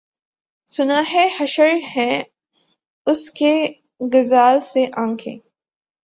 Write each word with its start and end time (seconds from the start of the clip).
سُنا 0.69 0.99
ہے 1.11 1.25
حشر 1.37 1.71
ہیں 1.95 2.17
اُس 3.07 3.21
کی 3.37 3.53
غزال 4.13 4.59
سی 4.69 4.83
آنکھیں 5.03 5.37